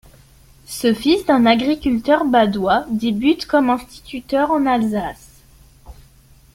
[0.65, 5.43] Ce fils d’un agriculteur badois débute comme instituteur en Alsace.